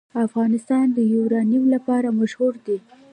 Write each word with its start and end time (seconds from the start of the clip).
افغانستان 0.27 0.85
د 0.97 0.99
یورانیم 1.13 1.63
لپاره 1.73 2.07
مشهور 2.19 2.53
دی. 2.65 2.77